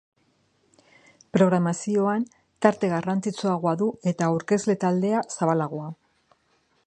Programazioan 1.37 2.25
tarte 2.67 2.89
garrantzitsuagoa 2.95 3.75
du 3.83 3.91
eta 4.15 4.31
aurkezle 4.33 4.79
taldea 4.85 5.23
zabalagoa. 5.37 5.93